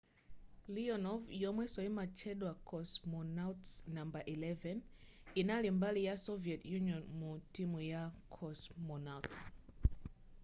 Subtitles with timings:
[0.73, 4.01] leonov yomwenso yimatchedwa cosmonauts no
[4.33, 8.01] 11 yinali mbali ya soviet union mu timu ya
[8.35, 9.37] cosmonauts